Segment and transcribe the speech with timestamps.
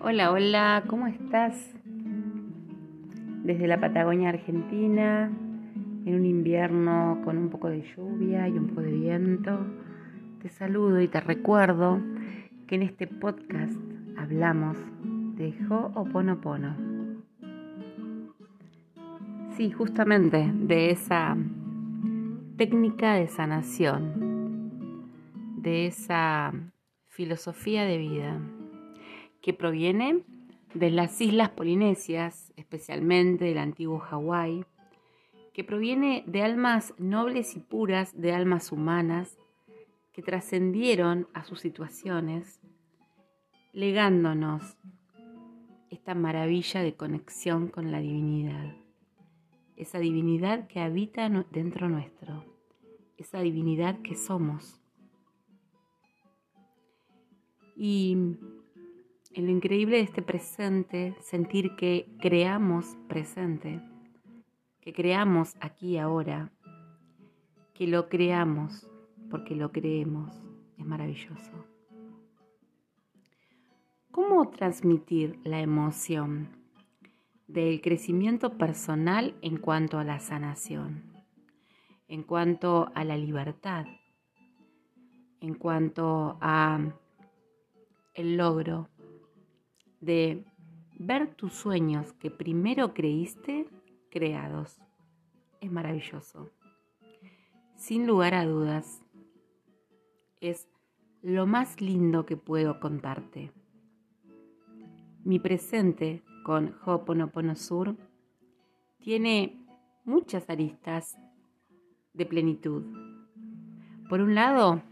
[0.00, 1.74] Hola, hola, ¿cómo estás?
[3.42, 5.28] Desde la Patagonia Argentina,
[6.06, 9.58] en un invierno con un poco de lluvia y un poco de viento,
[10.40, 12.00] te saludo y te recuerdo
[12.68, 13.74] que en este podcast
[14.16, 14.78] hablamos
[15.34, 16.76] de Ho'oponopono.
[19.56, 21.36] Sí, justamente de esa
[22.56, 25.08] técnica de sanación,
[25.56, 26.52] de esa
[27.08, 28.40] filosofía de vida
[29.42, 30.24] que proviene
[30.74, 34.64] de las islas polinesias, especialmente del antiguo Hawái,
[35.52, 39.38] que proviene de almas nobles y puras, de almas humanas,
[40.12, 42.60] que trascendieron a sus situaciones,
[43.72, 44.76] legándonos
[45.90, 48.74] esta maravilla de conexión con la divinidad,
[49.76, 52.44] esa divinidad que habita dentro nuestro,
[53.16, 54.80] esa divinidad que somos.
[57.76, 58.16] Y
[59.38, 63.80] en lo increíble de este presente, sentir que creamos presente,
[64.80, 66.50] que creamos aquí y ahora,
[67.72, 68.90] que lo creamos
[69.30, 70.42] porque lo creemos,
[70.76, 71.52] es maravilloso.
[74.10, 76.48] ¿Cómo transmitir la emoción
[77.46, 81.12] del crecimiento personal en cuanto a la sanación,
[82.08, 83.86] en cuanto a la libertad,
[85.40, 86.80] en cuanto a
[88.14, 88.88] el logro
[90.00, 90.44] de
[90.98, 93.66] ver tus sueños que primero creíste
[94.10, 94.78] creados.
[95.60, 96.50] Es maravilloso.
[97.76, 99.02] Sin lugar a dudas,
[100.40, 100.68] es
[101.22, 103.52] lo más lindo que puedo contarte.
[105.24, 107.96] Mi presente con Ho'oponopono Sur
[108.98, 109.64] tiene
[110.04, 111.16] muchas aristas
[112.14, 112.84] de plenitud.
[114.08, 114.82] Por un lado,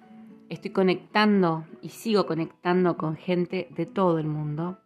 [0.49, 4.79] estoy conectando y sigo conectando con gente de todo el mundo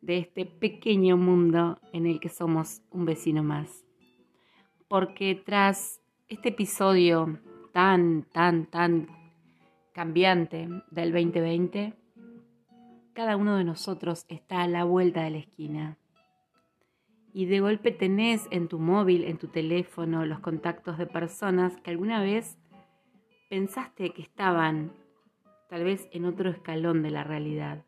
[0.00, 3.84] de este pequeño mundo en el que somos un vecino más.
[4.88, 7.38] Porque tras este episodio
[7.72, 9.08] tan, tan, tan
[9.92, 11.94] cambiante del 2020,
[13.12, 15.98] cada uno de nosotros está a la vuelta de la esquina.
[17.32, 21.90] Y de golpe tenés en tu móvil, en tu teléfono, los contactos de personas que
[21.90, 22.58] alguna vez
[23.50, 24.92] pensaste que estaban
[25.68, 27.84] tal vez en otro escalón de la realidad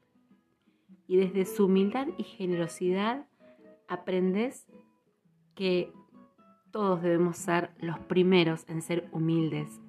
[1.11, 3.27] y desde su humildad y generosidad
[3.89, 4.69] aprendes
[5.57, 5.93] que
[6.71, 9.81] todos debemos ser los primeros en ser humildes,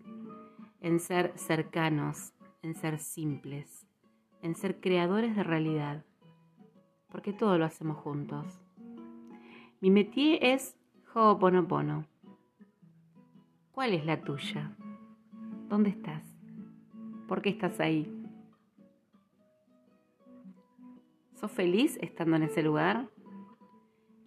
[0.80, 2.34] en ser cercanos,
[2.64, 3.88] en ser simples,
[4.42, 6.04] en ser creadores de realidad,
[7.12, 8.60] porque todo lo hacemos juntos.
[9.80, 10.76] Mi métier es
[11.14, 12.08] Ho'oponopono.
[13.74, 14.76] ¿Cuál es la tuya?
[15.70, 16.24] ¿Dónde estás?
[17.28, 18.21] ¿Por qué estás ahí?
[21.42, 23.10] ¿Sos feliz estando en ese lugar?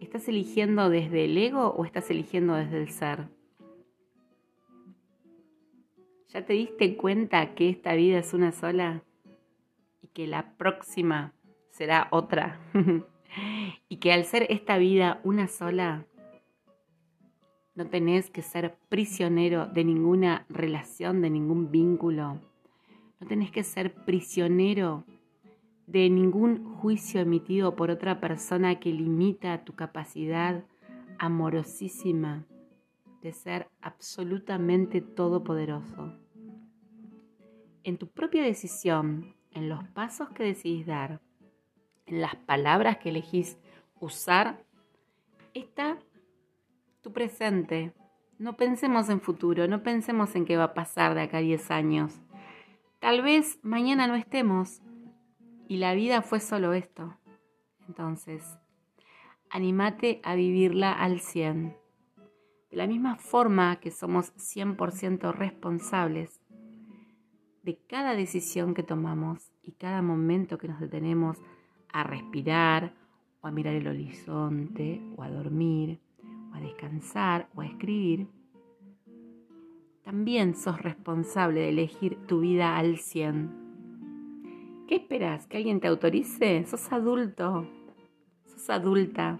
[0.01, 3.29] ¿Estás eligiendo desde el ego o estás eligiendo desde el ser?
[6.31, 9.05] ¿Ya te diste cuenta que esta vida es una sola
[10.03, 11.35] y que la próxima
[11.71, 12.59] será otra?
[13.89, 16.07] y que al ser esta vida una sola,
[17.77, 22.41] no tenés que ser prisionero de ninguna relación, de ningún vínculo.
[23.21, 25.05] No tenés que ser prisionero
[25.87, 30.65] de ningún juicio emitido por otra persona que limita tu capacidad
[31.19, 32.47] amorosísima
[33.22, 36.12] de ser absolutamente todopoderoso.
[37.83, 41.21] En tu propia decisión, en los pasos que decidís dar,
[42.06, 43.59] en las palabras que elegís
[44.00, 44.65] usar,
[45.55, 45.99] está
[47.03, 47.94] tu presente.
[48.39, 51.71] No pensemos en futuro, no pensemos en qué va a pasar de acá a 10
[51.71, 52.21] años.
[52.99, 54.83] Tal vez mañana no estemos,
[55.69, 57.17] y la vida fue solo esto.
[57.89, 58.59] Entonces,
[59.51, 61.77] animate a vivirla al 100.
[62.71, 66.41] De la misma forma que somos 100% responsables
[67.63, 71.38] de cada decisión que tomamos y cada momento que nos detenemos
[71.93, 72.94] a respirar
[73.41, 76.00] o a mirar el horizonte o a dormir
[76.50, 78.29] o a descansar o a escribir,
[80.03, 83.63] también sos responsable de elegir tu vida al 100
[84.89, 85.47] ¿Qué esperas?
[85.47, 86.65] ¿Que alguien te autorice?
[86.67, 87.67] Sos adulto,
[88.45, 89.39] sos adulta.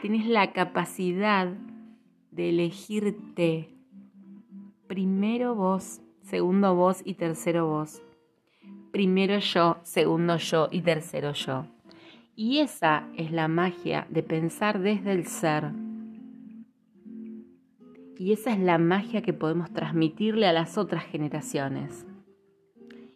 [0.00, 1.48] Tienes la capacidad
[2.30, 3.70] de elegirte.
[4.86, 8.02] Primero vos, segundo vos y tercero vos.
[8.92, 11.66] Primero yo, segundo yo y tercero yo.
[12.36, 15.72] Y esa es la magia de pensar desde el ser.
[18.16, 22.06] Y esa es la magia que podemos transmitirle a las otras generaciones.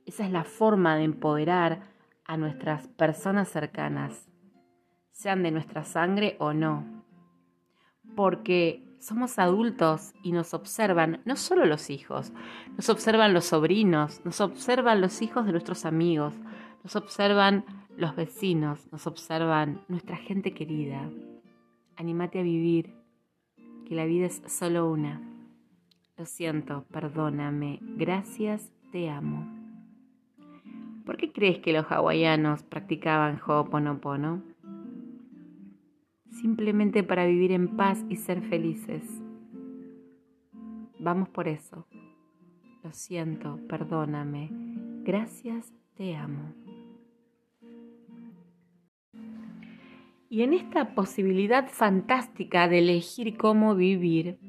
[0.06, 1.82] Esa es la forma de empoderar
[2.24, 4.28] a nuestras personas cercanas,
[5.10, 7.04] sean de nuestra sangre o no,
[8.14, 12.32] porque somos adultos y nos observan no solo los hijos,
[12.76, 16.34] nos observan los sobrinos, nos observan los hijos de nuestros amigos,
[16.82, 17.64] nos observan
[17.96, 21.08] los vecinos, nos observan nuestra gente querida.
[21.96, 22.94] Anímate a vivir,
[23.86, 25.20] que la vida es solo una.
[26.16, 29.55] Lo siento, perdóname, gracias, te amo.
[31.06, 34.42] ¿Por qué crees que los hawaianos practicaban Ho'oponopono?
[36.32, 39.04] Simplemente para vivir en paz y ser felices.
[40.98, 41.86] Vamos por eso.
[42.82, 44.50] Lo siento, perdóname.
[45.04, 46.52] Gracias, te amo.
[50.28, 54.40] Y en esta posibilidad fantástica de elegir cómo vivir,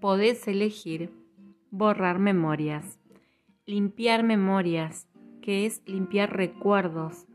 [0.00, 1.10] podés elegir
[1.70, 2.98] borrar memorias,
[3.66, 5.06] limpiar memorias,
[5.42, 7.26] que es limpiar recuerdos.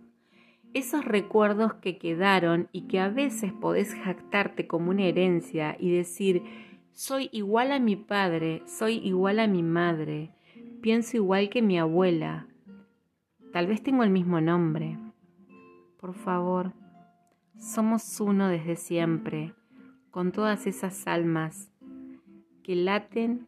[0.73, 6.41] Esos recuerdos que quedaron y que a veces podés jactarte como una herencia y decir,
[6.93, 10.31] soy igual a mi padre, soy igual a mi madre,
[10.81, 12.47] pienso igual que mi abuela,
[13.53, 14.97] tal vez tengo el mismo nombre.
[15.99, 16.73] Por favor,
[17.59, 19.53] somos uno desde siempre,
[20.11, 21.71] con todas esas almas
[22.63, 23.47] que laten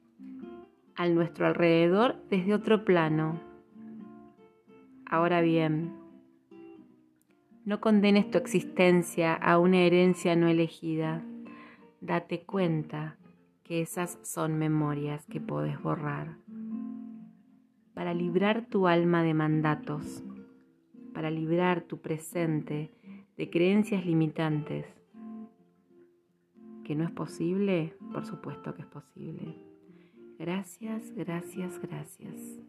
[0.95, 3.48] a nuestro alrededor desde otro plano
[5.09, 5.91] Ahora bien,
[7.65, 11.23] no condenes tu existencia a una herencia no elegida.
[11.99, 13.17] Date cuenta
[13.63, 16.37] que esas son memorias que puedes borrar.
[17.95, 20.23] Para librar tu alma de mandatos,
[21.13, 22.91] para librar tu presente
[23.35, 24.85] de creencias limitantes.
[26.83, 27.95] ¿Que no es posible?
[28.13, 29.55] Por supuesto que es posible.
[30.37, 32.59] Gracias, gracias, gracias.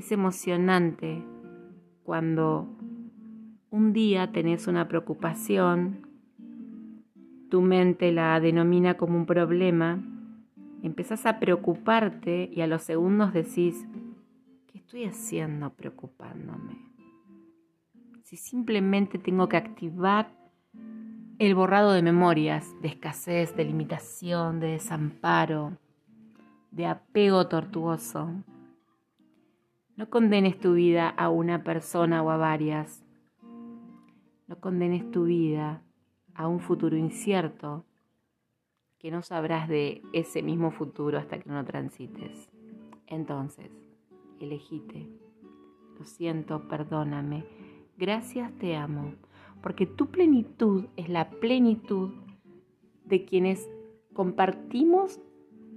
[0.00, 1.22] Es emocionante
[2.04, 2.66] cuando
[3.68, 6.06] un día tenés una preocupación,
[7.50, 10.02] tu mente la denomina como un problema,
[10.82, 13.86] empezás a preocuparte y a los segundos decís,
[14.68, 16.78] ¿qué estoy haciendo preocupándome?
[18.22, 20.32] Si simplemente tengo que activar
[21.38, 25.76] el borrado de memorias, de escasez, de limitación, de desamparo,
[26.70, 28.42] de apego tortuoso,
[30.00, 33.04] no condenes tu vida a una persona o a varias.
[34.46, 35.82] No condenes tu vida
[36.32, 37.84] a un futuro incierto
[38.98, 42.48] que no sabrás de ese mismo futuro hasta que no transites.
[43.08, 43.70] Entonces,
[44.40, 45.06] elegite.
[45.98, 47.44] Lo siento, perdóname.
[47.98, 49.16] Gracias, te amo.
[49.60, 52.14] Porque tu plenitud es la plenitud
[53.04, 53.68] de quienes
[54.14, 55.20] compartimos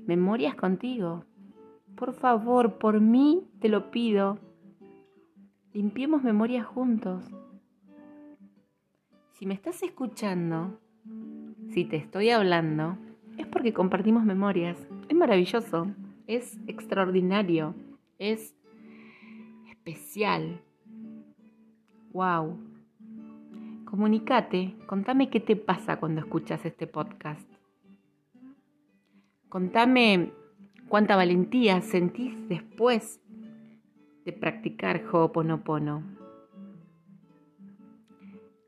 [0.05, 1.25] memorias contigo.
[1.95, 4.39] Por favor, por mí te lo pido.
[5.73, 7.23] Limpiemos memoria juntos.
[9.33, 10.79] Si me estás escuchando,
[11.69, 12.97] si te estoy hablando,
[13.37, 14.77] es porque compartimos memorias.
[15.09, 15.87] Es maravilloso,
[16.27, 17.75] es extraordinario,
[18.19, 18.55] es
[19.69, 20.61] especial.
[22.11, 22.57] Wow.
[23.85, 27.47] Comunicate, contame qué te pasa cuando escuchas este podcast.
[29.49, 30.31] Contame
[30.93, 33.19] cuánta valentía sentís después
[34.25, 36.03] de practicar Ho'oponopono.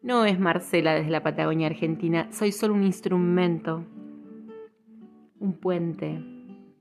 [0.01, 3.85] No es Marcela desde la Patagonia Argentina, soy solo un instrumento,
[5.39, 6.19] un puente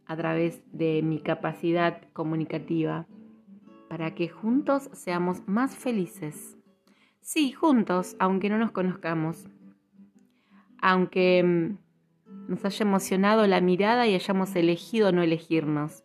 [0.07, 3.07] a través de mi capacidad comunicativa
[3.91, 6.57] para que juntos seamos más felices.
[7.21, 9.47] Sí, juntos, aunque no nos conozcamos.
[10.81, 11.84] Aunque mm,
[12.49, 16.05] nos haya emocionado la mirada y hayamos elegido no elegirnos.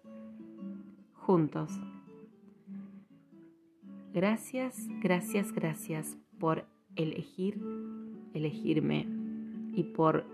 [1.14, 1.72] Juntos.
[4.14, 7.62] Gracias, gracias, gracias por elegir,
[8.34, 9.06] elegirme
[9.74, 10.26] y por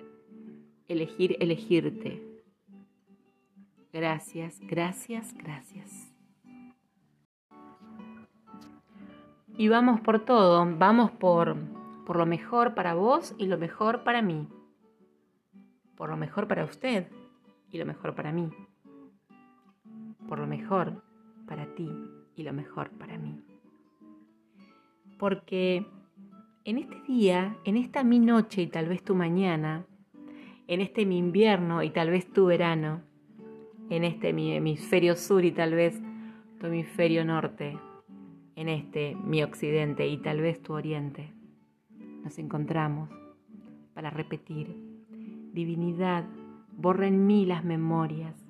[0.87, 2.21] elegir, elegirte.
[3.91, 6.11] Gracias, gracias, gracias.
[9.57, 11.55] Y vamos por todo, vamos por,
[12.05, 14.47] por lo mejor para vos y lo mejor para mí
[15.95, 17.07] por lo mejor para usted
[17.71, 18.49] y lo mejor para mí,
[20.27, 21.03] por lo mejor
[21.47, 21.89] para ti
[22.35, 23.43] y lo mejor para mí.
[25.17, 25.85] Porque
[26.65, 29.85] en este día, en esta mi noche y tal vez tu mañana,
[30.67, 33.01] en este mi invierno y tal vez tu verano,
[33.89, 36.01] en este mi hemisferio sur y tal vez
[36.59, 37.77] tu hemisferio norte,
[38.55, 41.31] en este mi occidente y tal vez tu oriente,
[42.23, 43.09] nos encontramos
[43.93, 44.84] para repetir
[45.55, 46.25] divinidad,
[46.77, 48.45] borra en mí las memorias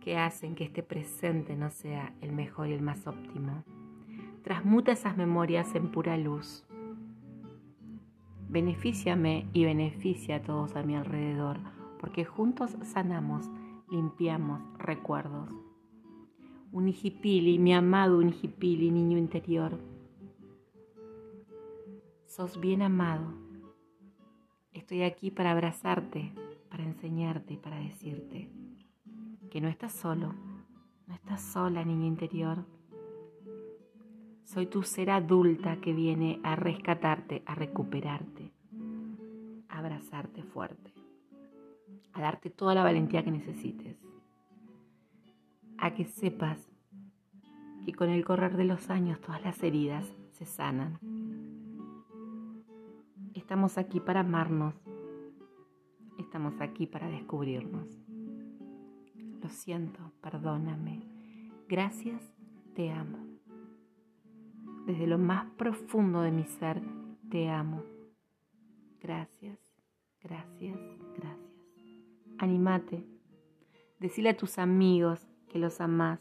[0.00, 3.64] que hacen que este presente no sea el mejor y el más óptimo.
[4.42, 6.66] Transmuta esas memorias en pura luz.
[8.50, 11.58] Benefíciame y beneficia a todos a mi alrededor,
[11.98, 13.48] porque juntos sanamos,
[13.90, 15.48] limpiamos recuerdos.
[16.70, 19.78] Unijipili, mi amado Unijipili, niño interior.
[22.26, 23.43] Sos bien amado.
[24.74, 26.32] Estoy aquí para abrazarte,
[26.68, 28.50] para enseñarte para decirte
[29.48, 30.34] que no estás solo,
[31.06, 32.66] no estás sola, niño interior.
[34.42, 38.52] Soy tu ser adulta que viene a rescatarte, a recuperarte,
[39.68, 40.92] a abrazarte fuerte,
[42.12, 43.96] a darte toda la valentía que necesites,
[45.78, 46.68] a que sepas
[47.84, 50.98] que con el correr de los años todas las heridas se sanan.
[53.34, 54.74] Estamos aquí para amarnos,
[56.18, 57.88] estamos aquí para descubrirnos.
[59.42, 61.02] Lo siento, perdóname.
[61.68, 62.22] Gracias,
[62.74, 63.18] te amo.
[64.86, 66.80] Desde lo más profundo de mi ser,
[67.28, 67.82] te amo.
[69.00, 69.58] Gracias,
[70.22, 70.78] gracias,
[71.16, 71.54] gracias.
[72.38, 73.04] Anímate.
[73.98, 76.20] Decile a tus amigos que los amás.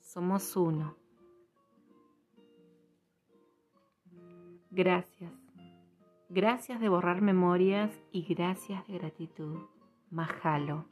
[0.00, 1.03] Somos uno.
[4.74, 5.32] Gracias.
[6.28, 9.56] Gracias de borrar memorias y gracias de gratitud.
[10.10, 10.86] Majalo.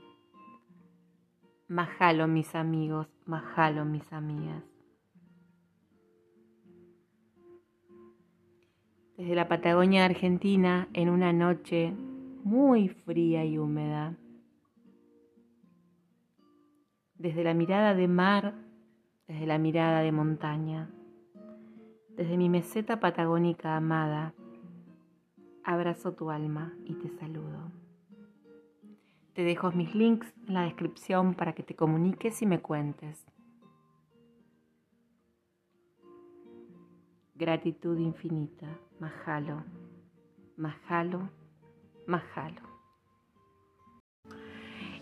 [1.66, 4.62] Majalo mis amigos, majalo mis amigas.
[9.16, 11.92] Desde la Patagonia Argentina, en una noche
[12.44, 14.16] muy fría y húmeda.
[17.16, 18.54] Desde la mirada de mar,
[19.26, 20.88] desde la mirada de montaña
[22.22, 24.32] desde mi meseta patagónica amada,
[25.64, 27.72] abrazo tu alma y te saludo.
[29.32, 33.26] Te dejo mis links en la descripción para que te comuniques y me cuentes.
[37.34, 38.68] Gratitud infinita,
[39.00, 39.64] Majalo,
[40.56, 41.28] Majalo,
[42.06, 42.62] Majalo.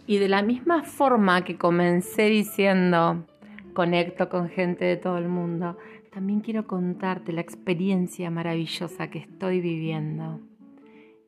[0.07, 3.27] Y de la misma forma que comencé diciendo,
[3.75, 5.77] conecto con gente de todo el mundo,
[6.11, 10.41] también quiero contarte la experiencia maravillosa que estoy viviendo,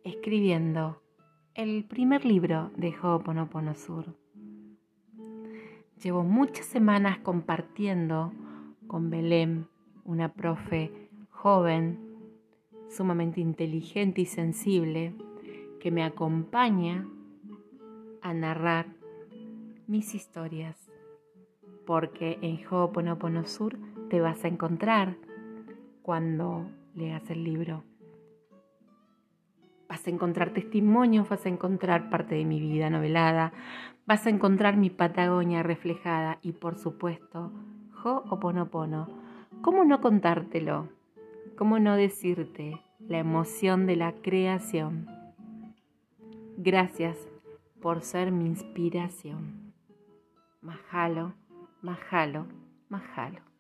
[0.05, 1.01] escribiendo
[1.55, 4.17] el primer libro de Ho'oponopono Sur.
[6.03, 8.33] Llevo muchas semanas compartiendo
[8.89, 9.67] con Belém,
[10.05, 10.91] una profe
[11.31, 12.01] joven,
[12.91, 15.15] sumamente inteligente y sensible,
[15.79, 17.07] que me acompaña
[18.21, 18.87] a narrar
[19.87, 20.91] mis historias,
[21.87, 23.79] porque en Ho'oponopono Sur
[24.13, 25.17] te vas a encontrar
[26.03, 27.83] cuando leas el libro.
[29.89, 33.55] Vas a encontrar testimonios, vas a encontrar parte de mi vida novelada,
[34.05, 37.53] vas a encontrar mi Patagonia reflejada y por supuesto,
[38.05, 39.09] Ho'oponopono.
[39.63, 40.91] ¿Cómo no contártelo?
[41.57, 45.09] ¿Cómo no decirte la emoción de la creación?
[46.59, 47.17] Gracias
[47.81, 49.73] por ser mi inspiración.
[50.61, 51.33] Majalo,
[51.81, 52.45] majalo,
[52.91, 53.52] majalo.